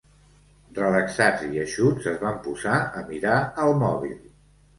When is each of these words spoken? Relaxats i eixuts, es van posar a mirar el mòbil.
Relaxats 0.77 1.43
i 1.47 1.61
eixuts, 1.65 2.07
es 2.13 2.17
van 2.25 2.41
posar 2.49 2.79
a 3.01 3.05
mirar 3.11 3.37
el 3.67 3.77
mòbil. 3.85 4.19